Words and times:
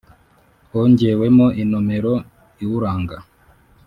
hongewemo 0.71 1.45
inomero 1.63 2.13
iwuranga 2.63 3.17